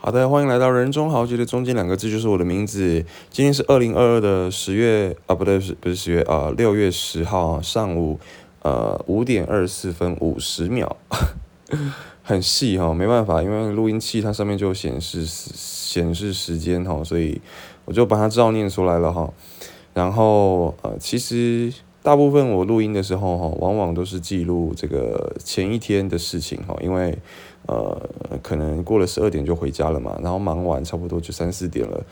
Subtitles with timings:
[0.00, 3.04] 好的，欢迎来到人中豪杰的中间两个字就是我的名字。
[3.30, 6.52] 今天是二零二二的十月啊，不对，是不是十月啊？
[6.56, 8.16] 六月十号上午
[8.62, 10.96] 呃五点二十四分五十秒，
[12.22, 17.40] 很细哈，没办法，因为录音器它上面就显示显示时间哈，所以
[17.84, 19.28] 我就把它照念出来了哈。
[19.94, 21.72] 然后呃，其实。
[22.00, 27.18] 大部分我录音的时候哈，往往都是记录这个前一天的事情哈，因为
[27.68, 28.00] 呃
[28.42, 32.02] 可能过了十二点就回家了嘛，然后忙完差不多就三四点了，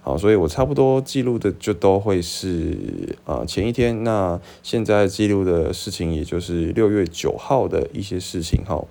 [0.00, 8.82] 好，所以我差不多记录的就都会是呃前一天，那现在记录的事情也就是六月九号的一些事情哈，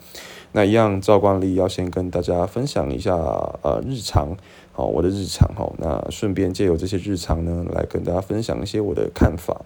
[0.52, 3.16] 那一样照惯例要先跟大家分享一下
[3.64, 4.38] 呃日常，
[4.74, 9.66] 好我的日常哈，那顺便借由这些日常呢来跟大家分享一些我的看法。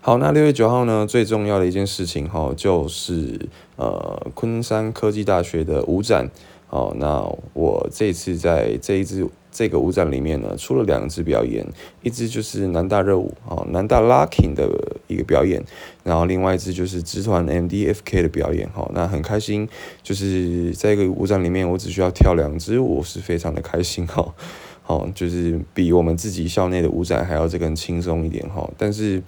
[0.00, 6.30] 好，那六月九号呢，最重要的一件事情哈，就是呃，昆山科技大学的舞展。
[6.68, 11.66] 好，那我这次在这一支这个舞展里面呢，出了两支表演，
[12.02, 14.70] 一支就是南大热舞，哦，南大 locking 的
[15.08, 15.62] 一个表演，
[16.04, 19.68] 然后另外一支就是直团 MDFK 的表演，哈，那很开心，
[20.02, 24.34] 就是在一个舞展里面，我只需要跳两支舞，是非常的开心，哈，
[24.82, 29.22] 好，就是比我们自己校内的舞展还要这个轻松一点，哈，但是。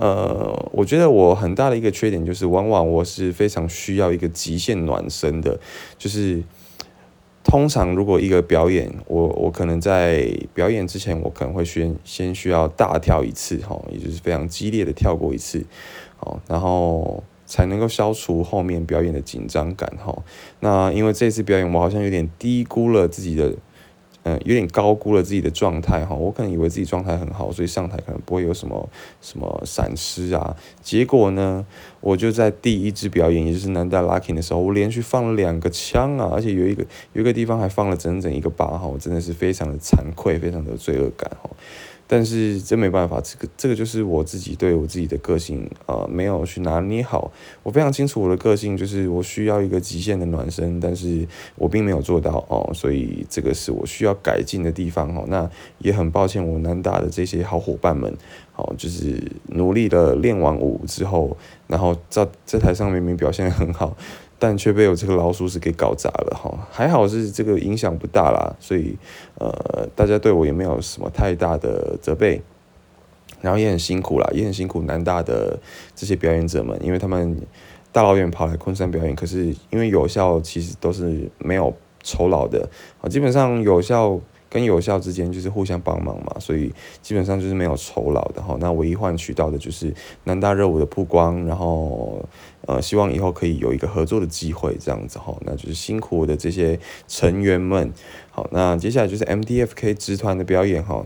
[0.00, 5.58] 呃，我觉得我很大的一个缺点就是，往往我是非常需要一个极限暖身的，
[5.98, 6.40] 就是
[7.42, 15.66] 通常如果一个表演，我我可能在表演之前，我可能会先先需要大跳一次哈，也就是非常激烈的跳过一次，
[16.16, 20.16] 好，然后才能够消除后面表演的紧张感哈。
[20.60, 23.52] 那因为这次表演，我好像有点低估了自己的。
[24.44, 28.88] 有点高估了自己的状态哈，我可能以为自己状态很好，所以上台可能不会有什么
[29.20, 30.56] 什么闪失啊。
[30.82, 31.64] 结果呢，
[32.00, 41.50] 我就在第一支表演，也就是南大 lucking 的时候，我连续放了两个枪啊，而且有一个有一个地方还放了整整一个八号，我真的是非常的惭愧，非常的罪恶感哈。
[42.10, 47.30] 但是真没办法，这个这个就是我自己对我自己的个性啊，没有去拿捏好。
[47.62, 55.24] 我非常清楚我的个性，就是我需要一个极限的暖身，但是我并没有做到哦，所以这个是我需要改进的地方哦。
[55.28, 58.10] 那也很抱歉，我南大的这些好伙伴们，
[58.52, 63.94] 好，就是努力的练完舞之后，然后在在台上明明表现很好。
[64.38, 68.96] 但却被我这个老鼠屎给搞砸了哈，还好是这个影响不大啦，所以
[69.38, 72.40] 呃大家对我也没有什么太大的责备，
[73.40, 75.58] 然后也很辛苦啦，也很辛苦南大的
[75.94, 77.36] 这些表演者们，因为他们
[77.90, 82.68] 大老远跑来昆山表演，可是因为有效其实都是没有酬劳的
[83.00, 84.20] 啊，基本上有效。
[84.50, 86.72] 跟有效之间就是互相帮忙嘛，所以
[87.02, 88.56] 基本上就是没有酬劳的哈。
[88.60, 89.92] 那唯一换取到的就是
[90.24, 92.24] 南大热舞的曝光，然后
[92.66, 95.36] 呃，希望以后可以有一个合作的机会这样子哈。
[95.44, 97.92] 那就是辛苦我的这些成员们。
[98.30, 101.04] 好，那接下来就是 MDFK 直团的表演哈。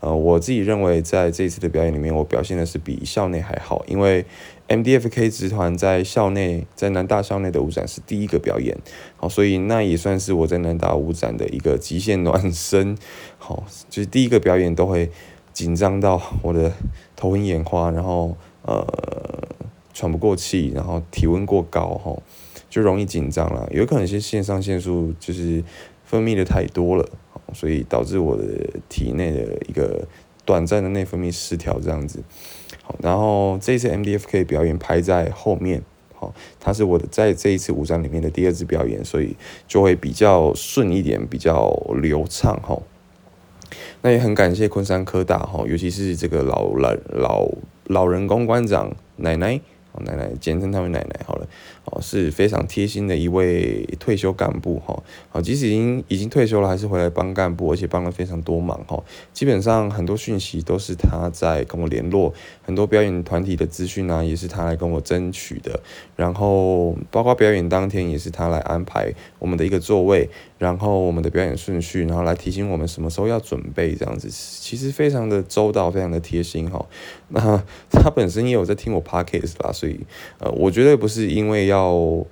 [0.00, 4.24] 呃，我自己认为在这一次的表演里面，我表现的是比校内还好，因为
[4.68, 8.76] MDFK 集团在校内，在南大校内的舞展是第一个表演，
[9.16, 12.96] 好，所以那也算是我在南大舞展的一个极限暖身，
[13.38, 15.10] 好，就是第一个表演都会
[15.52, 16.72] 紧张到我的
[17.14, 18.86] 头晕眼花，然后呃
[19.94, 22.16] 喘不过气，然后体温过高，哈，
[22.68, 25.62] 就容易紧张了，有可能是肾上腺素就是
[26.04, 27.08] 分泌的太多了。
[27.54, 28.42] 所以导致我的
[28.88, 30.04] 体内的一个
[30.44, 32.20] 短暂的内分泌失调，这样子。
[32.86, 35.82] 好，然后这次 MDFK 表演排在后面，
[36.14, 39.36] 好，它是我的在这一次舞展里面的第二次表演，所以
[39.66, 41.68] 就会比较顺一点，比较
[42.00, 42.80] 流畅哈。
[44.02, 47.48] 那也很感谢昆山科大哈，尤其是这个老老老
[47.86, 49.60] 老人公关长奶奶。
[50.04, 51.48] 奶奶，简称他们奶奶好了，
[51.86, 59.02] 哦，是非常贴心的一位退休干部哈，好，即使已经已经退休了，还是回来帮干部，而且帮了非常多忙哈。
[59.32, 65.80] 基本上很多讯息都是他在跟我联络，很多表演团体的资讯呢，也是他来跟我争取的。
[66.16, 76.84] 然后包括表演当天，也是他来安排我们的一个座位，然后我们的表演顺序，然后来提醒我们什么时候要准备这样子，其实非常的周到，非常的贴心哈。
[77.28, 80.00] 那他本身也有在听我 podcast 啦，所以
[80.38, 82.24] 呃，我觉得不是因为要要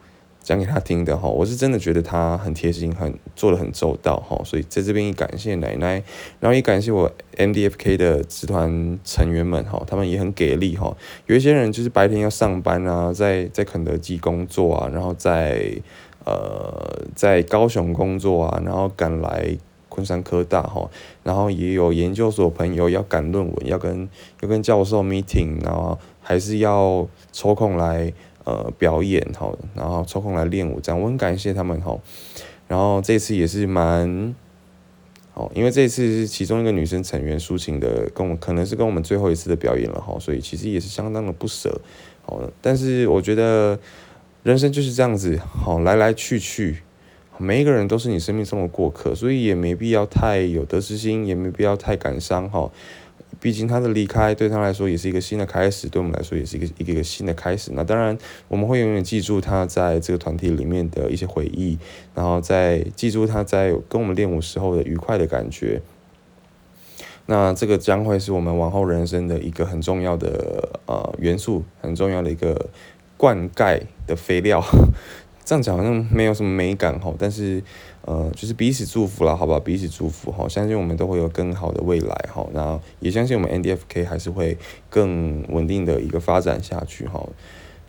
[0.43, 6.03] 讲给他听的哈，我是真的觉得他很贴心，很做的很周到哈，所以在这边也感谢奶奶，
[6.41, 10.97] 然后也感谢我 MDFK 的集团成员们哈，他们也很给力哈。
[11.27, 15.73] 有一些人就是白天要上班啊，在在肯德基工作啊，然后在
[16.25, 19.57] 呃在高雄工作啊，然后赶来。
[19.95, 20.91] 昆山科大哈，
[21.23, 24.09] 然后也有研究所朋友要赶论文，要跟
[24.41, 28.13] 要跟教授 meeting，然后还是要抽空来
[28.45, 31.99] 呃表演哈，然后抽空来练舞，这样我很感谢他们哈。
[32.69, 34.35] 然后这次也是蛮，
[35.35, 41.81] 哦，因为这次是其中一个女生成员抒情的，跟我们可能是跟我们最后一次的表演了哈，所以其实也是相当的不舍，
[42.23, 43.79] 好，但是我觉得
[44.43, 46.79] 人生就是这样子，好，来来去去，
[47.37, 52.71] 每一个人都是你生命中的过客，所以也没必要太有得失心，也没必要太感伤哈。
[53.41, 57.71] 毕竟他的离开对他来说也是一个新的开始，对我们来说也是一个一个一个新的开始。
[57.75, 58.17] 那当然
[58.49, 61.79] 我们会永远记住他在这个团体里面的一些回忆，
[62.15, 65.81] 然后再记住他在跟我们练舞时候的愉快的感觉。
[67.27, 72.69] 那这个将会是我们往后人生的一个很重要的呃元素，很重要的一个
[73.17, 74.63] 灌溉的肥料。
[75.45, 77.63] 这样讲好像没有什么美感哈，但是。
[78.07, 79.59] 呃，就是彼此祝福了，好吧？
[79.59, 82.47] 彼此祝福哈，相信我们都会有更好的未来哈。
[82.53, 84.59] 那也相信我们 N D F K 还是会
[84.91, 87.27] 更稳定的一个发展下去哈。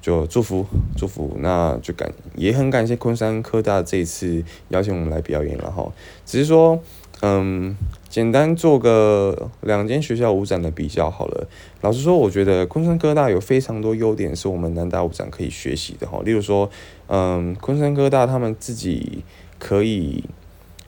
[0.01, 0.65] 就祝福
[0.95, 5.91] 祝福，那就感也很感谢昆山科大这一次邀请我们来表演了哈。
[6.25, 6.81] 只是说，
[7.21, 7.75] 嗯，
[8.09, 11.47] 简单做个两间学校舞展的比较好了。
[11.81, 16.21] 老实说，我觉得昆山科大有非常多优点是我们南大舞展可以学习的哈。
[16.23, 16.69] 例如说，
[17.07, 19.23] 嗯，昆山科大他们自己。
[19.57, 20.25] 可以，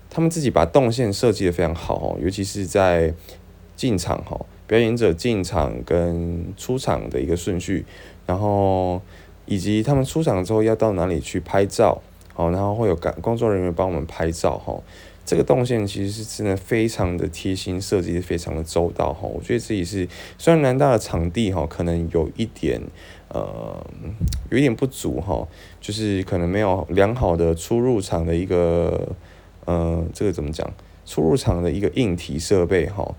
[0.09, 3.13] 他们自己把动线设计的非常好哦，尤其是在
[3.77, 4.37] 进场哈，
[4.67, 7.85] 表演者进场跟出场的一个顺序，
[8.25, 9.01] 然后
[9.45, 12.01] 以及他们出场之后要到哪里去拍照，
[12.33, 14.77] 好，然后会有感工作人员帮我们拍照哈，
[15.27, 20.07] 这个动线其实是真的非常的贴心，设计的非常的周到哈，我觉得自己是
[20.39, 22.81] 虽然南大的场地哈可能有一点。
[23.29, 23.85] 呃，
[24.49, 25.45] 有一点不足哈，
[25.81, 29.17] 就是可能没有良好的出入场的一个，
[29.65, 30.73] 呃，这个怎么讲？
[31.05, 33.15] 出入场的一个硬体设备哈，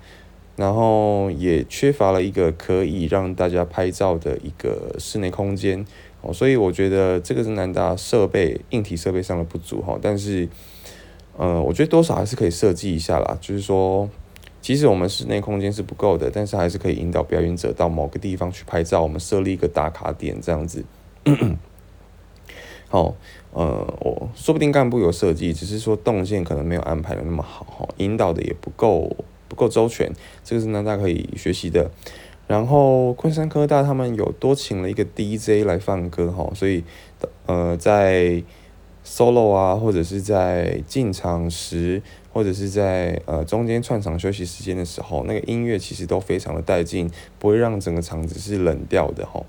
[0.57, 5.85] 然后也缺乏了一个可以让大家拍照的一个室内空间
[6.23, 10.49] 哦，所以我觉得这个是南大设备硬体设备上的不足哈，但是，
[11.39, 14.07] 呃，我觉得多少还是可以设计一下啦，就是说。
[14.61, 19.01] 即使我们室内空间是不够的，但是还是可以引导表演者到某个地方去拍照。
[19.01, 20.85] 我们设立一个打卡点，这样子。
[22.91, 23.15] 好，
[23.53, 29.17] 呃，我说不定干部有设计，只是说动线可能没有安排的那么好，引导的也不够
[29.49, 30.13] 不够周全。
[30.43, 31.89] 这个是大家可以学习的。
[32.49, 36.83] 然后昆山科大他们有多请了一个 DJ 来放歌，哈，所以
[37.47, 38.43] 呃，在
[39.09, 42.03] solo 啊，或者是在进场时。
[42.31, 47.11] 或者是在呃中间串场休息时间的时候，那个音乐其实都非常的带劲，
[47.41, 49.45] 不会让整个场子是冷掉的哈。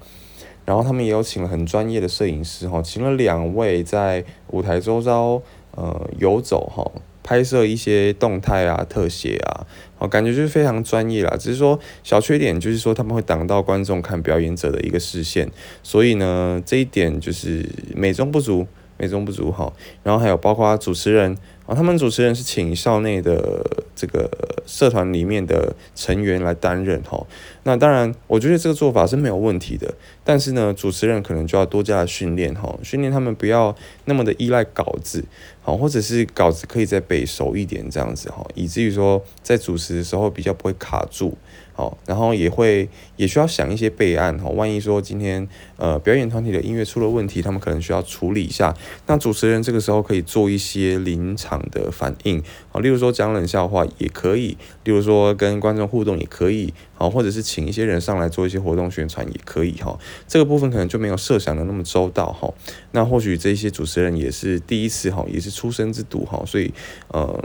[0.66, 5.40] 然后他们也有请了很专业的摄影师哈，请了两位在舞台周遭
[5.76, 6.84] 呃游走哈，
[7.22, 9.68] 拍摄一些动态啊、特写啊，
[10.00, 11.36] 哦感觉就是非常专业啦。
[11.38, 15.48] 只是说小缺点就是说他们会挡到观众看表演者的一个视线，
[15.84, 18.66] 所以呢这一点就是美中不足，
[19.00, 19.74] 美中不足哈。
[20.04, 21.36] 然后还有包括主持人。
[21.70, 23.64] 啊，他们主持人是请校内的
[23.96, 24.28] 这个
[24.66, 27.24] 社团里面的成员来担任哈。
[27.62, 29.94] 那当然，我觉得这个做法是没有问题的。
[30.24, 33.76] 但是呢，主持人可能就要多加训练哈，训练他们不要
[34.06, 35.24] 那么的依赖稿子，
[35.62, 41.38] 好，或者是稿子可以再背熟一点这样子哈，以至于说在主持的时候比较不会卡住。
[41.80, 45.48] 好，然后也会也需要想一些备案哈，万一说今天
[45.78, 48.76] 呃表演团体的音乐出了问题，他们可能需要处理一下，
[49.08, 52.44] 那主持人这个时候可以做一些临场的反应，
[52.80, 56.74] 例如说讲冷笑话也可以，例如说跟观众互动也可以。
[56.94, 62.54] 好，或者是请一些人上来做一些活动宣传也可以哈，这个部分可能就没有设想的那么周到哈。
[62.92, 66.74] 那或许这些主持人也是第一次哈，也是出生之犊哈，所以
[67.14, 67.42] 嗯，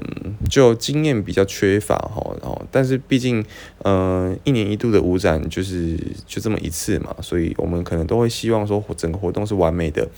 [0.50, 2.34] 就经验比较缺乏哈。
[2.42, 3.44] 然后，但是毕竟
[3.84, 10.08] 嗯，一年一度的舞展就是就这么一次嘛，所以我们可能都会希望说整个活动是完美的。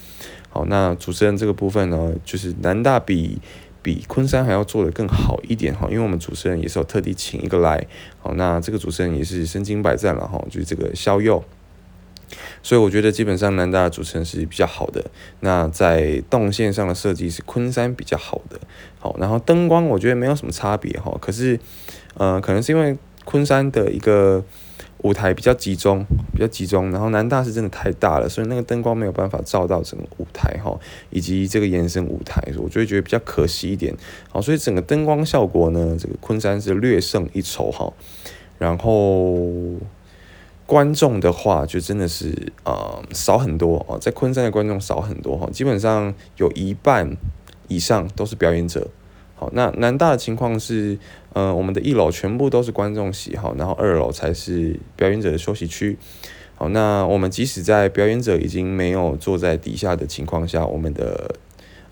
[0.49, 3.39] 好，那主持人这个部分呢，就是南大比。
[3.87, 7.87] 比昆山还要做的更好一点哈，因为我们主持人也是有特地请一个来，
[8.19, 11.45] 好，那这个主持人也是身经百战了哈，就是这个肖佑，
[12.65, 18.59] 所以我觉得基本上南大的主持人是比较好的，那在动线上的设计是昆山比较好的，
[18.99, 21.61] 好，然后灯光我觉得没有什么差别哈，可是，
[22.15, 24.45] 呃，可能是因为昆山的一个。
[25.03, 30.77] 舞台比较集中，比较集中，然后南大是真的太大了，所以那个灯光没有办法照到整个舞台哈，
[31.11, 33.95] 以及这个延伸舞台，我就会觉得比较可惜一点。
[34.31, 37.93] 好，所以整个灯光效果呢，这个昆山是略胜一筹哈。
[38.59, 39.47] 然后
[40.67, 47.17] 观众的话，就真的是呃少很多哦，在昆山的观众少很多哈，基本上有一半
[47.69, 48.89] 以上都是表演者。
[49.39, 50.99] 好，那南大的情况是，
[51.35, 55.99] 呃，我们的一楼全部都是观众席，好，然后二楼才是表演者的休息区。
[56.55, 61.35] 好，那我们即使在表演者已经没有坐在底下的情况下，我们的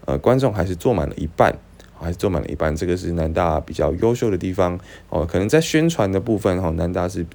[0.06, 1.54] 呃，观众还是坐满了一半，
[1.98, 5.26] 还是坐满了一半，这个是南大比较优秀的地方哦。
[5.26, 7.26] 可能在宣传的部分哈，南大是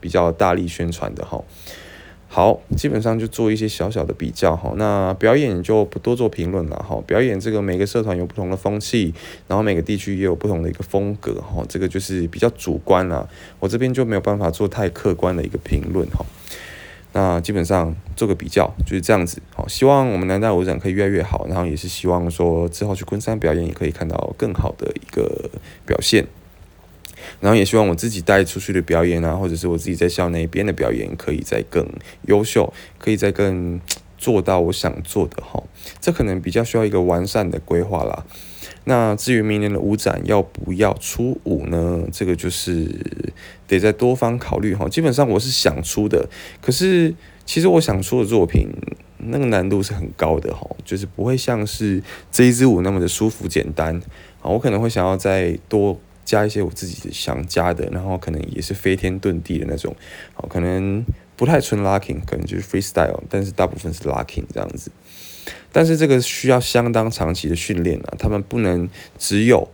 [0.00, 1.44] 比较大力宣传的哈。
[2.30, 4.74] 好，基本上就做一些小小的比较哈。
[4.76, 7.02] 那表演就不多做评论了哈。
[7.06, 9.14] 表演这个每个社团有不同的风气，
[9.46, 11.64] 然后每个地区也有不同的一个风格哈。
[11.66, 13.26] 这个就是比较主观啦，
[13.58, 16.24] 我这边就没有办法做太客观的一个评论哈。
[17.14, 19.66] 那基本上做个比较就是这样子好。
[19.66, 25.50] 希望我们南大舞展可以越来越好，然后也是希望说之后去昆山表演也可以看到更好的一个
[25.86, 26.26] 表现。
[27.40, 31.86] 然后也希望我自己带出去的表演啊，或者是我自己在校内边的表演，可以再更
[32.22, 33.80] 优秀，可以再更
[34.16, 35.62] 做到我想做的哈。
[36.00, 38.24] 这可能比较需要一个完善的规划啦。
[38.84, 42.04] 那至于明年的舞展要不要出舞呢？
[42.10, 42.88] 这个就是
[43.66, 44.88] 得再多方考虑哈。
[44.88, 46.28] 基本上我是想出的，
[46.62, 48.68] 可是其实我想出的作品
[49.18, 53.94] 那个难度是很高的哈，就是不会像是这一支舞那么的舒服简单
[54.40, 54.50] 啊。
[54.50, 56.00] 我可能会想要再多。
[56.28, 59.96] 加一些我自己想加的，然后可能也是飞天遁地的那种，
[60.34, 61.02] 好，可能
[61.36, 64.90] 不太纯 locking，可能就是 freestyle，但是大部分是 locking 这样子。
[65.72, 69.66] 但是这个需要相当长期的训练啊，他们不能只有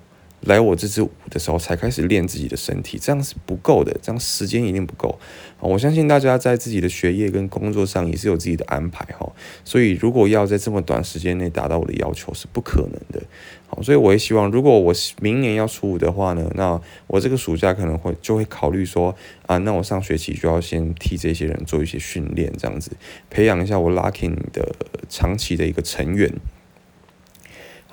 [0.44, 5.18] 来我这支舞的时候才开始练自己的身体，这样是不够的，这样时间一定不够。
[5.60, 9.32] 我相信大家在自己的学业跟工作上也是有自己的安排哈，
[9.64, 13.22] 所以如果要在这么短时间内达到我的要求是不可能的。
[13.66, 22.90] 好，所以我也希望，如果我明年要出舞的话呢，那我这个暑假可能会就会考虑说啊，那我上学期就要先替这些人做一些训练，这样子
[23.30, 24.74] 培养一下我 locking 的
[25.08, 26.30] 长期的一个成员。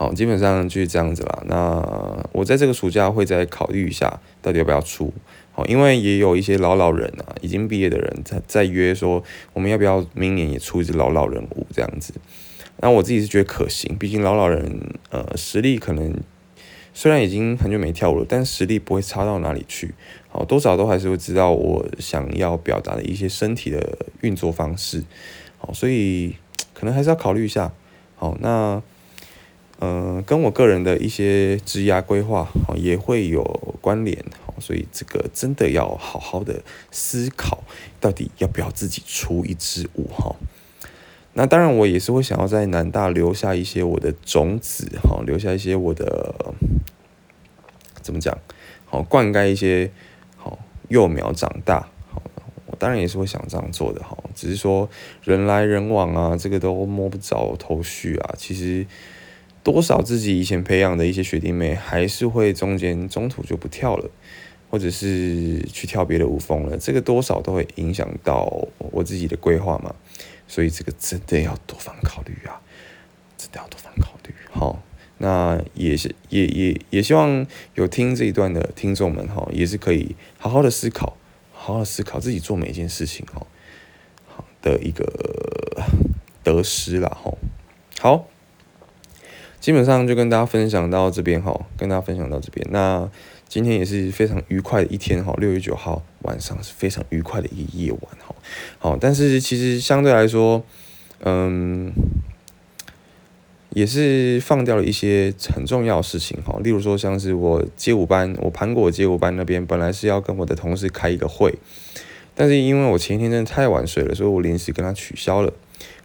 [0.02, 1.44] 好，基本上就是这样子啦。
[1.46, 5.14] 那我在这个暑假会再考虑一下，到底要不要出。
[5.52, 12.16] 好，因为也有一些老老人啊，已经毕业的人在在约说，我们要不要明年也出一支老老人舞这样子。
[12.78, 14.82] 那我自己是觉得可行，毕竟老老人
[15.12, 16.12] 呃实力可能
[16.96, 19.94] 虽然已经很久没跳舞了，但实力不会差到哪里去。
[20.30, 25.04] 好，多少都还是会知道我想要表达的一些身体的运作方式。
[25.60, 26.38] 好，所以
[26.74, 27.72] 可能还是要考虑一下。
[28.16, 28.82] 好，那。
[29.82, 33.44] 呃，跟我个人的一些职涯规划，也会有
[33.82, 34.24] 关联，
[34.60, 36.62] 所以这个真的要好好的
[36.92, 37.64] 思考，
[38.00, 40.36] 到底要不要自己出一支舞哈。
[41.34, 46.36] 那当然，我也是会想要在南大留下一些我的种子，哈，留下一些我的
[48.04, 48.38] 怎么讲，
[48.86, 49.90] 好灌溉一些
[50.38, 50.60] 好
[50.90, 52.22] 幼苗长大，好，
[52.68, 54.88] 我当然也是会想这样做的哈，只是说
[55.24, 58.86] 人来人往啊，这个都摸不着头绪啊，其实。
[59.64, 64.10] 多少自己以前培养的一些学弟妹，还是会中间中途就不跳了，
[64.72, 69.94] 或者是去跳别的舞风了，这个多少都会影响到我自己的规划嘛，
[70.48, 72.60] 所以这个真的要多方考虑啊，
[73.38, 74.34] 真的要多方考虑。
[74.50, 74.82] 好，
[75.20, 81.16] 那也是也也也希望有听这一段的听众们哈，也是可以好好的思考，
[81.54, 83.46] 好好思考自己做每一件事情哈，
[84.26, 85.06] 好的一个
[86.42, 87.32] 得失了哈，
[88.00, 88.31] 好。
[89.62, 92.66] 基本上就跟大家分享到这边哈，跟大家分享到这边。
[92.72, 93.08] 那
[93.48, 98.34] 今天也是非常愉快的一天哈，六月九号晚上是非常愉快的一个夜晚哈。
[98.80, 100.64] 好，但是其实相对来说，
[101.20, 101.94] 嗯，
[103.70, 106.60] 也是放掉了一些很重要的事情哈。
[106.64, 111.54] 例如说，像是我街舞班，我盘果街舞班那边本来是要跟我的同事开一个会，
[112.34, 115.54] 但是因为我前一天真的太晚睡了，所以我临时跟他取消了。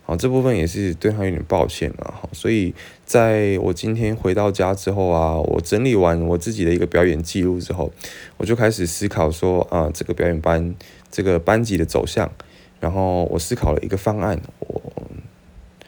[0.06, 2.28] 好，这部分也是对他有点抱歉了哈。
[2.32, 2.72] 所以
[3.04, 7.92] 在我今天回到家之后啊，我整理完我自己的一个表演记录之后，
[8.36, 10.72] 我就开始思考说啊，这个表演班
[11.10, 12.30] 这个班级的走向，
[12.78, 14.80] 然后我思考了一个方案，我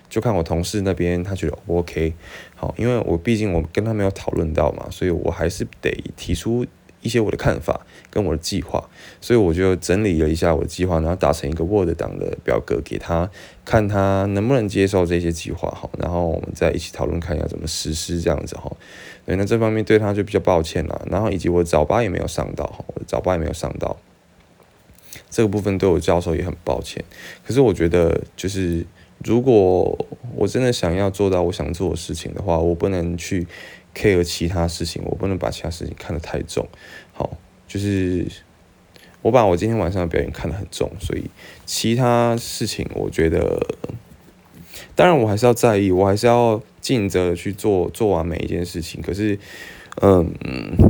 [0.09, 2.13] 就看我同事那边他觉得 OK，
[2.57, 6.67] 好，因为我毕竟我跟他没有讨论到嘛，所以我还是得提出。
[7.01, 8.89] 一些我的看法跟我的计划，
[9.21, 13.31] 所以我就整理了一下我的计划，然后打成一个 Word 档的表格给他
[13.65, 18.71] 看，他能不能接受这些计划哈，然后我们再一起讨论看要怎么实施这样子哈。
[19.25, 23.97] 对，那这方面对他就比较抱歉了，然后以及我早八也没有上到哈，我早八也没有上到，
[25.31, 27.05] 这个部分对我教授也很抱歉。
[27.47, 28.85] 可是我觉得就是
[29.23, 33.47] 如果我真的想要做到我想做的事情的话，我不能去。
[33.99, 36.65] Care 其他事情，我不能把其他事情看得太重。
[37.13, 37.37] 好，
[37.67, 38.25] 就是
[39.23, 41.25] 我把我今天晚上的表演看得很重，所以
[41.67, 43.61] 其他事情我觉得，
[44.95, 49.03] 当然我还是要在意，我还是要尽责的去做做完每一件事情。
[49.03, 49.37] 可是，
[50.01, 50.31] 嗯，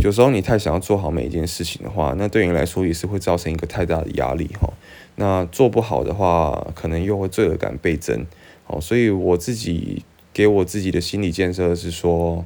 [0.00, 4.70] 有时候你太想要做好每一件事情的话，那对你来说也是会造成一个太大的压力哈。
[5.16, 8.26] 那做不好的话，可能又会罪恶感倍增。
[8.64, 10.04] 好，所以我自己。
[10.30, 12.44] 给我自己的心理建设是说，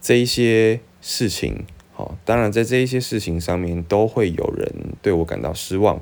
[0.00, 6.00] 这一些事情，好，当然在这一些事情上面都会有人对我感到失望，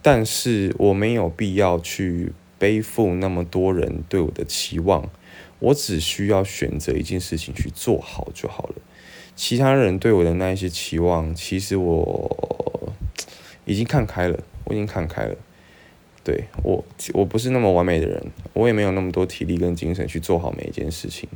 [0.00, 5.10] 但是我没有必要去背负那么多人对我的期望，
[5.58, 8.76] 我只需要选择一件事情去做好就好了。
[9.36, 12.92] 其他人对我的那一些期望，其实我
[13.64, 15.36] 已经看开了，我已经看开了。
[16.22, 16.84] 对我，
[17.14, 18.22] 我不是那么完美的人，
[18.52, 21.26] 我也没有那么多体力跟精神去做好每一件事情。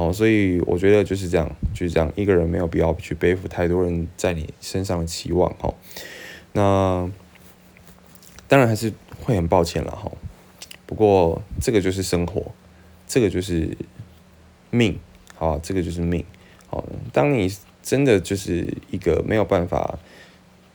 [0.00, 5.52] 哦，所以我觉得就是这样，就是这样，一个人没有必要去背负太多人在你身上的期望。
[5.58, 5.74] 哈，
[6.52, 7.10] 那
[8.48, 8.90] 当然还是
[9.22, 9.90] 会很抱歉了。
[9.90, 10.10] 哈，
[10.86, 12.50] 不过这个就是生活，
[13.06, 13.76] 这个就是
[14.70, 14.98] 命。
[15.34, 16.24] 好，这个就是命。
[16.66, 17.52] 好，当你
[17.82, 19.98] 真的就是一个没有办法。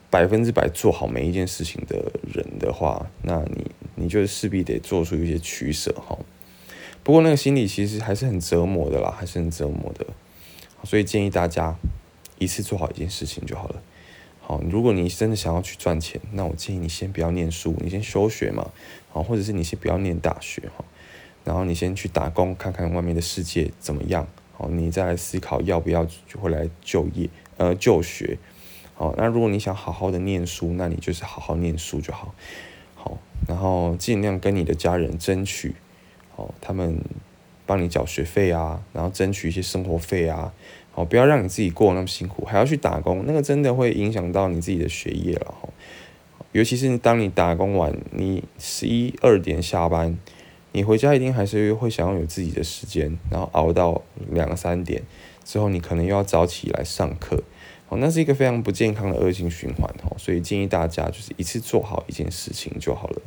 [0.07, 1.97] 百分之百做好每一件事情的
[2.33, 6.17] 人的话，那你你就势必得做出一些取舍哈。
[7.05, 10.07] 不过那个心理其实还是很折磨的啦，还是很折磨的。
[10.83, 11.75] 所以建议大家
[12.39, 13.81] 一次做好一件事情就好了。
[14.41, 18.71] 好，如果你真的想要去赚钱，那我建议你先不要念书，你先休学嘛。
[19.11, 20.83] 好，或者是你先不要念大学哈，
[21.43, 24.27] 然后你先去打工看看外面的世界怎么样。
[24.57, 26.07] 好，你再来思考要不要
[26.41, 28.39] 回来就业呃就学。
[28.95, 32.33] 好，那如果你想好好的念书，那你就是好好念书就好。
[32.95, 35.75] 好，然后尽量跟你的家人争取，
[36.35, 36.99] 哦，他们
[37.65, 40.53] 帮你缴学费啊，然后争取一些生活费啊。
[40.93, 45.67] 哦，不要让你自己过那么辛苦，还要去打工，那个真的会影响到你自己的学业了哈。
[46.53, 50.17] 尤其是当你打工完，你十一二点下班，
[50.71, 54.01] 你回家一定还是会想要有自己的时间，然后熬到
[54.31, 55.03] 两三点
[55.43, 57.43] 之后，你可能又要早起来上课。
[57.89, 63.21] 哦，那是一个非常不健康的恶性循环哦，所以建议大家就是一次做好一件事情就好了。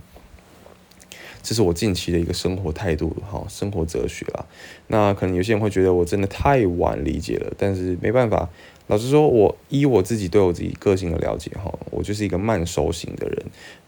[1.43, 4.45] 这是我近期的一个生活态度哈，生活哲学啦。
[4.89, 8.49] 那可能有些人会觉得我真的太晚理解了，但是没办法，
[8.87, 13.47] 老实说，我依我自己对我自己个性的了解哈，我就是一个慢熟型的人，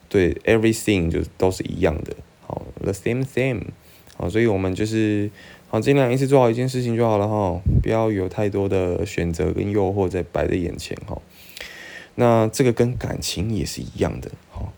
[0.09, 2.15] 对 everything 就都是一样的，
[2.47, 3.63] 好，the same same，
[4.17, 5.31] 好，所以我们就是。
[5.73, 11.17] 好，尽量一次做好一件事情就好了哈，不要有太多的选择跟诱惑在摆在眼前哈。
[12.17, 14.29] 那这个跟感情也是一样的，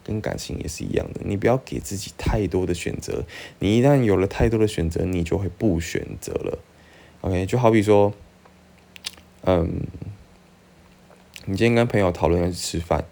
[0.04, 3.24] 跟感情也是一样的，你不要给自己太多的选择，
[3.58, 6.58] 你一旦有了太多的选择，你就会不选择了。
[7.22, 8.12] OK，就好比说，
[9.44, 9.82] 嗯，
[11.46, 13.04] 你今天跟朋友讨论要去吃饭，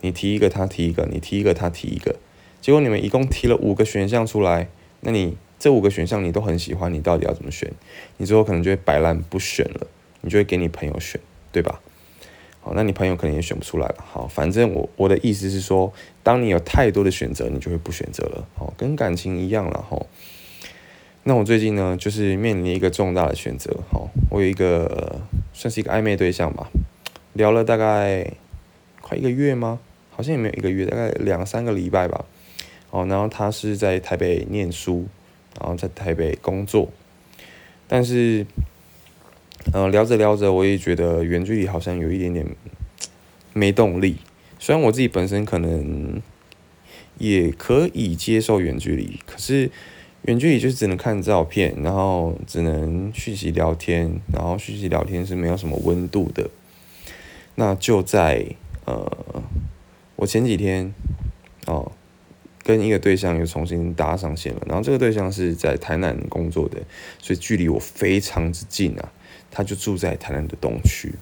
[0.00, 2.16] 你提一个，他提一个，你提一个，他提一个，
[2.60, 4.68] 结果你们一共提了五个选项出来，
[5.00, 5.36] 那你。
[5.62, 7.70] 这五个选项你都很喜欢，你到底要怎么选？
[8.16, 9.86] 你最后可能就会摆烂不选了，
[10.22, 11.20] 你就会给你朋友选，
[11.52, 11.82] 对吧？
[12.60, 13.96] 好，那你朋友可能也选不出来了。
[13.98, 15.92] 好，反正我我的意思是说，
[16.22, 18.46] 当你有太多的选择，你就会不选择了。
[18.54, 20.00] 好，跟感情一样了哈。
[21.24, 23.74] 那我最近呢，就是面临一个重大的选择。
[23.90, 25.20] 好，我有一个
[25.52, 26.68] 算是一个暧昧对象吧，
[27.32, 28.30] 聊了大概
[29.00, 29.80] 快一个月吗？
[30.10, 32.24] 好像也没有一个月，大概两三个礼拜吧。
[32.90, 35.06] 哦，然后他是在台北念书。
[35.58, 36.88] 然后在台北工作，
[37.88, 38.46] 但是，
[39.72, 42.46] 嗯，聊着聊着，我也觉得远距离好像有一点点
[43.52, 44.16] 没动力。
[44.58, 46.20] 虽然我自己本身可能
[47.18, 49.70] 也可以接受远距离，可是
[50.22, 56.50] 远距离就是只能看照片，然后只能讯息聊天，然后讯息聊天是没有什么温度的。
[57.54, 58.46] 那就在
[58.86, 59.42] 呃，
[60.16, 60.92] 我前几天
[61.66, 61.92] 哦。
[62.62, 66.76] 跟一个对象又重新搭上线了，然后这个对象是在台南工作的，
[67.18, 69.10] 所以距离我非常之近啊。
[69.50, 71.14] 他就住在台南的东区，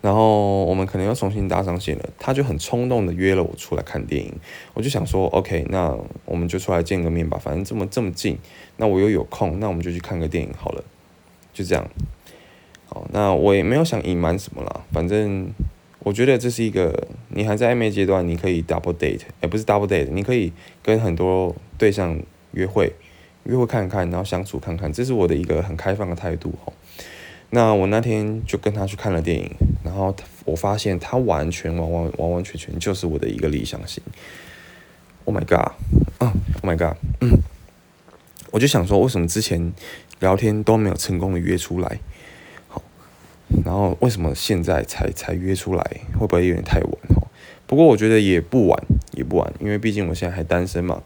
[0.00, 4.32] 然后我们可能要重新搭上线了，他就很冲动的约了我出来看电影。
[4.74, 8.38] 我就想说，OK，那我们就出来见个面吧，反正这么这么近，
[8.76, 10.84] 那我又有空，那我们就去看个电影好了，
[11.52, 11.88] 就这样。
[12.86, 15.50] 好，那我也没有想隐瞒什么啦，反正。
[16.02, 20.50] 我觉得这是一个你还在暧昧阶段，你可以 double date，哎，不是 double date，你可以
[20.82, 22.18] 跟很多对象
[22.52, 22.90] 约会，
[23.50, 26.72] 约会看看，然后相处看看，这是我的一个很开放的态度哈。
[27.50, 29.50] 那我那天就跟他去看了电影，
[29.82, 34.00] 然后我发现他完全完完完完全全就是我的一个理想型。
[35.24, 35.72] Oh my god，
[36.18, 36.32] 啊
[36.62, 36.96] ，Oh my god，
[38.52, 39.72] 我就想说，为什么之前
[40.20, 41.98] 聊天都没有成功的约出来？
[42.68, 42.80] 好
[43.64, 45.82] 然后为什么现在才才约出来？
[46.18, 47.26] 会不会有点太晚哈？
[47.66, 48.80] 不过我觉得也不晚，
[49.20, 51.02] 也不晚，因为毕竟我现在还单身嘛。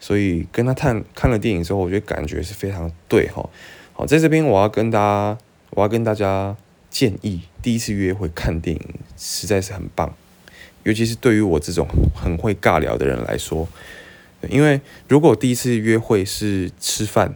[0.00, 3.48] 所以跟他看看了电影之后，我觉得感觉是非常对哈。
[3.92, 5.38] 好，在这边我要跟大家，
[5.70, 6.56] 我要跟大家
[6.88, 8.82] 建议，第一次约会看电影
[9.16, 10.14] 实在是很棒，
[10.84, 13.68] 尤其是对于我这种很会尬聊的人来说，
[14.48, 17.34] 因为如果第一次约会是吃饭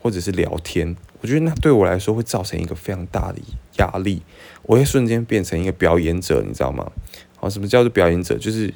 [0.00, 3.38] 或者是聊天，我觉得那对我来说会造成一个非常大的
[3.78, 4.22] 压力，
[4.62, 6.92] 我会瞬间变成一个表演者，你知道吗？
[7.36, 8.36] 好，什么叫做表演者？
[8.36, 8.74] 就是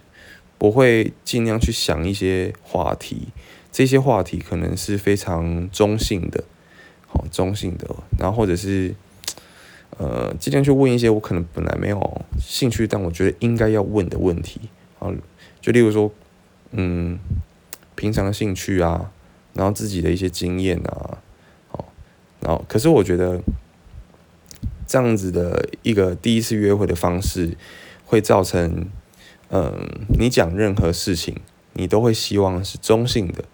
[0.58, 3.28] 我会尽量去想一些话题，
[3.72, 6.44] 这些话题可能是非常中性的，
[7.06, 8.94] 好，中性的，然后或者是
[9.96, 14.60] 呃，尽量去问一些我可能本来没有兴趣，但我觉得应该要问的问题，
[14.98, 15.12] 好，
[15.60, 16.12] 就例如说，
[16.72, 17.18] 嗯。
[18.00, 19.10] 平常的兴趣啊，
[19.54, 21.18] 然后自己的一些经验啊，
[21.66, 21.92] 好，
[22.38, 23.42] 然后可是我觉得
[24.86, 27.56] 这样子的一个第一次约会的方式，
[28.06, 28.86] 会造成，
[29.50, 31.36] 嗯，你讲任何事情，
[31.74, 33.44] 你都会希望是中性的，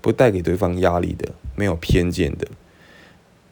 [0.00, 2.46] 不带给对方压力的，没有偏见的。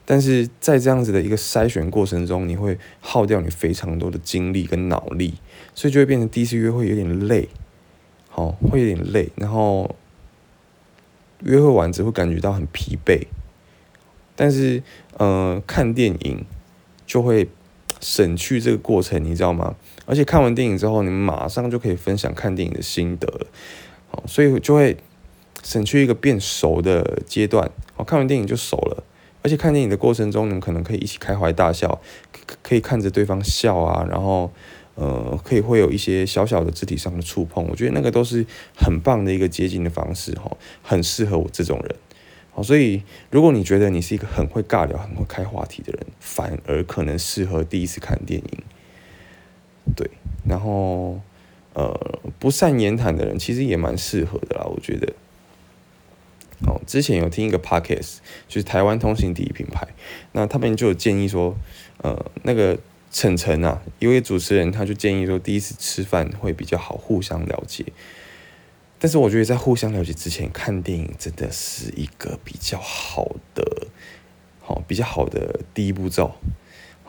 [0.05, 5.35] 但是在这样子的一个筛选过程中，你会耗掉你非常多的精力跟脑力，
[5.75, 7.49] 所以就会变成第一次约会有点累，
[8.29, 9.95] 好，会有点累，然后。
[11.43, 13.27] 约会完之后感觉到很疲惫，
[14.35, 14.83] 但是，
[15.19, 16.47] 呃，看电影
[17.07, 17.47] 就会
[18.01, 19.77] 省去这个过程，你知道吗？
[20.07, 23.47] 而且看完电影之后，你们马上就可以分享看电影的心得，
[24.09, 24.97] 好，所以就会
[25.63, 27.71] 省去一个变熟的阶段。
[27.95, 29.05] 好，看完电影就熟了，
[29.43, 32.01] 而且看电影的过程中，你们可能可以一起开怀大笑，
[32.63, 34.51] 可以看着对方笑啊，然后。
[34.99, 41.95] 呃，可以会有一些小小的肢体上的触碰，我觉得那个都是很棒的一个接近的方式哈，很适合我这种人。
[42.51, 48.63] 好，所以如果你觉得你是一个很会尬聊、很会开话题的人，反而可能适合第一次看电影。
[49.95, 50.11] 对，
[50.49, 51.21] 然后
[51.75, 55.13] 呃，不善言谈的人其实也蛮适合的啦，我觉得。
[56.67, 58.17] 哦，之前有听一个 podcast，
[58.49, 59.87] 就是台湾通行第一品牌，
[60.33, 61.57] 那他们就有建议说，
[61.99, 62.79] 呃，那个。
[63.13, 67.87] 晨晨啊，一位主持人他就建议说，第一次吃饭会比较好，互相了解。
[68.99, 73.87] 但是我觉得在互相了解之前，看电影真的是一个比较好的，
[74.61, 76.35] 好比较好的第一步骤。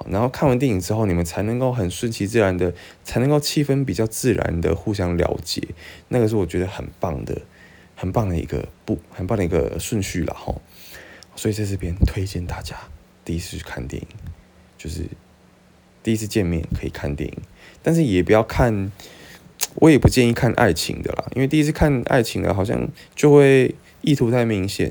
[0.09, 5.61] 然后看完电影之后，你们才能够很顺其自然的，才能够气氛比较自然的互相了解。
[6.09, 7.41] 那个是我觉得很棒的，
[7.95, 10.55] 很棒的一个不，很棒的一个顺序了哈。
[11.35, 12.75] 所以在这边推荐大家
[13.23, 14.07] 第一次去看电影，
[14.77, 15.05] 就是。
[16.03, 17.37] 第一次见面可以看电影，
[17.83, 18.89] 但是也不要看，
[19.75, 24.89] 我也不建议看爱情的啦，因为第一次看爱情的，好像就会意图太明显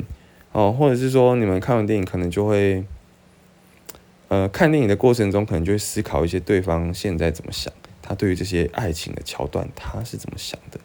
[0.53, 2.85] 哦，或者是说你们看完电影可能就会，
[4.29, 10.81] 呃，看电影的过程中可能就会思考一些对方现在怎么想，他对于这些爱情的桥段他是怎么想的，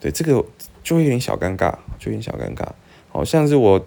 [0.00, 0.44] 对这个
[0.82, 2.68] 就会有点小尴尬，就有点小尴尬，
[3.10, 3.86] 好像是我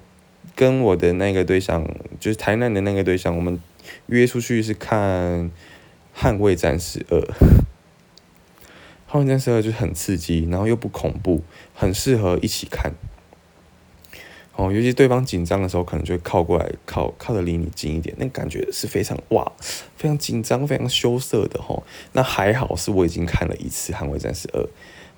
[0.55, 1.85] 跟我的那个对象，
[2.19, 3.59] 就是台南的那个对象，我们。
[4.07, 5.49] 约出去是看
[6.13, 7.17] 《捍卫战士二》，
[9.09, 11.41] 《捍卫战士二》就很刺激，然后又不恐怖，
[11.73, 12.91] 很适合一起看。
[14.57, 19.49] 哦，尤其对方紧张的时候，可能就会靠过来，靠靠的离你近一点，那感觉是非常哇，
[19.95, 21.81] 非常紧张、非常羞涩的哈。
[22.13, 24.61] 那还好是我已经看了一次《捍卫战士二》，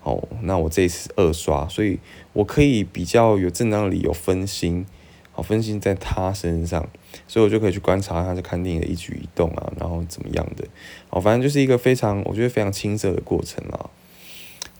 [0.03, 1.97] 哦，那我这一次二刷，所以
[2.33, 4.85] 我可以比较有正当的理由分心。
[5.31, 6.85] 好分心在他身上，
[7.25, 10.67] 所以我就可以去观察他在看电影的一举一动啊，然后怎么样的，
[11.11, 13.89] 哦，反正就是一个非常我觉得非常青涩的过程啦。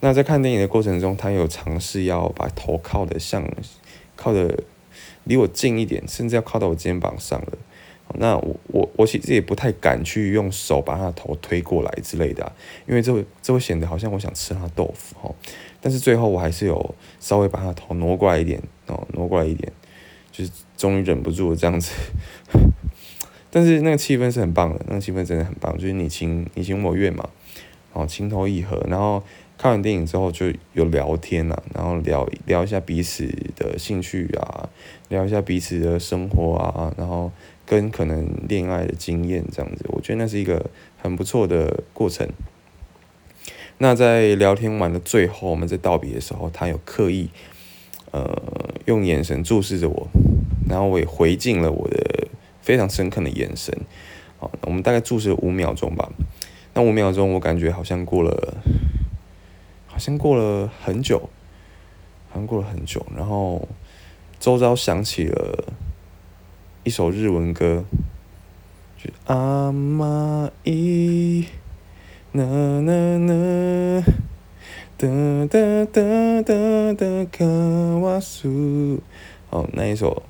[0.00, 3.42] 那在看电影的过程中，他有尝试要把头靠的像
[4.20, 4.62] 靠的
[5.24, 7.58] 离我近一点，甚至要靠到我肩膀上了。
[8.14, 12.52] 那我我我其实也不太敢去用手把他的头推过来之类的，
[12.86, 15.34] 因为这会这会显得好像我想吃他豆腐哈。
[15.80, 19.72] 但是最后我还是有稍微把他头挪过来一点哦，挪过来一点。
[20.32, 21.90] 就是终于忍不住这样子，
[23.50, 27.28] 但是那个气氛是很棒的，那个气氛真的很棒，就是你情你情我愿嘛，
[27.92, 29.22] 哦情投意合，然后
[29.60, 34.70] 看完电影之后就有聊天呐，然后聊聊一下彼此的兴趣啊，
[35.10, 37.30] 聊一下彼此的生活啊，然后
[37.66, 42.26] 跟可能恋爱的经验这样子，我觉得那是一个很不错的过程。
[43.76, 47.28] 那在聊天完的最后，我们在道别的时候，他有刻意。
[48.12, 48.42] 呃，
[48.86, 50.08] 用眼神注视着我，
[50.66, 52.26] 然后我也回敬了我的
[52.60, 53.72] 非常深刻的眼神。
[54.38, 56.10] 好，我们大概注视了五秒钟吧。
[56.74, 58.56] 那五秒钟，我感觉好像过了，
[60.00, 61.18] 好像过了很久，
[62.30, 63.04] 好像过了很久。
[63.14, 63.68] 然后
[64.38, 65.74] 周遭响起了
[66.84, 67.84] 一首日文歌，
[68.96, 71.44] 就阿玛伊，
[72.32, 74.02] 呐呐呐。
[74.96, 75.06] 哒
[75.50, 77.44] 哒哒哒哒卡
[77.98, 79.00] 瓦苏，
[79.50, 80.22] 哦，那一首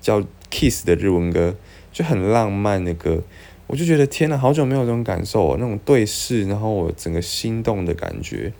[0.00, 1.54] 叫《Kiss》的日文歌，
[1.92, 3.22] 就很浪漫的歌，
[3.66, 8.54] 我就觉得天呐，好久没有这种感受，那种对视，然后我整个心动的感觉，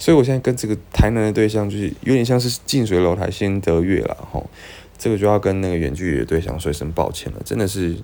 [0.00, 4.48] 所以我现在跟这个台南的对象就是有点像是近水楼台先得月了吼，
[4.96, 7.94] 这个就要跟那个远距离的对象说一声抱歉了，真的是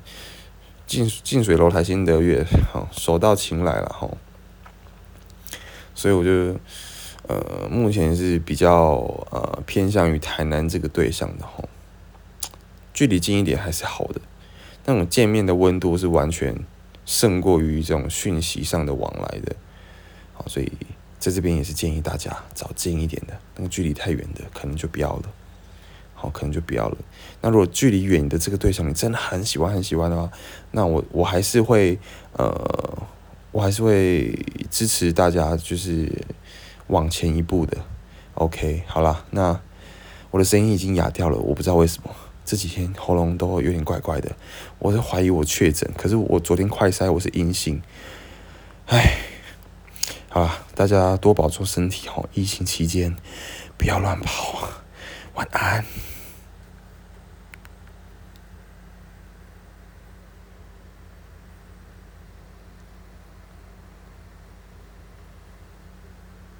[0.86, 4.18] 近近水楼台先得月，好手到擒来了吼，
[5.94, 6.54] 所以我就
[7.28, 8.98] 呃目前是比较
[9.30, 11.66] 呃偏向于台南这个对象的吼，
[12.92, 14.20] 距离近一点还是好的，
[14.84, 16.54] 那种见面的温度是完全
[17.06, 19.56] 胜过于这种讯息上的往来的，
[20.34, 20.70] 好，所以
[21.18, 25.22] 在这边也是建议大家找近一点的，那个距离太远的可能就不要了。
[26.18, 26.96] 好，可能就不要了。
[27.42, 30.30] 那如果距离远的这个对象你真的很喜欢很喜欢的话，
[30.70, 31.98] 那我我还是会
[32.32, 32.98] 呃，
[33.52, 34.34] 我还是会
[34.70, 36.10] 支持大家就是
[36.86, 37.76] 往前一步的。
[38.32, 39.60] OK，好啦，那
[40.30, 42.10] 我的声音已经哑掉了，我不知道为什么
[42.46, 44.34] 这几天喉咙都有点怪怪的，
[44.78, 47.82] 我是怀疑我确诊，可是我昨天快筛我是阴性。
[48.86, 49.18] 唉，
[50.36, 53.16] 啊，大家多保重身体哦，疫情期间
[53.78, 54.68] 不要乱跑。
[55.34, 55.82] 晚安。